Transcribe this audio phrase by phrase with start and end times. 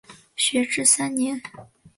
[0.35, 1.39] 学制三年。